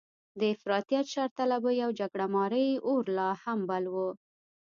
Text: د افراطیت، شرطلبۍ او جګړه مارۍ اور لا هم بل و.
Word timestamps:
د 0.39 0.41
افراطیت، 0.55 1.05
شرطلبۍ 1.13 1.77
او 1.85 1.89
جګړه 1.99 2.25
مارۍ 2.35 2.67
اور 2.87 3.03
لا 3.17 3.29
هم 3.43 3.59
بل 3.69 3.83
و. 3.93 3.95